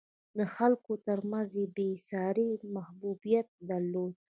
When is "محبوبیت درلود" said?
2.75-4.13